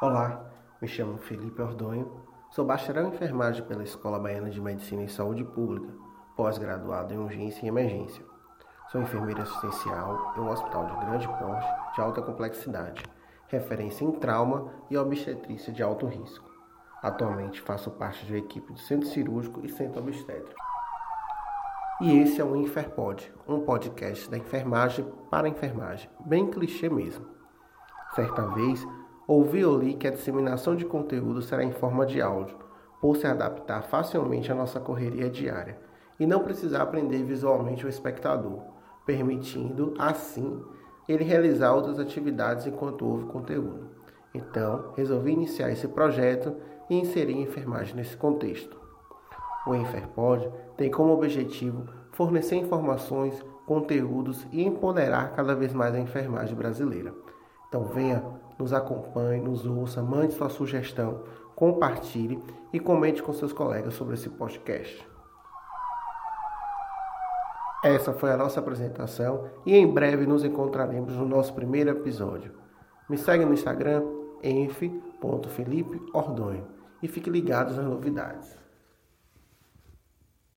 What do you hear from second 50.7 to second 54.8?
tem como objetivo fornecer informações, conteúdos e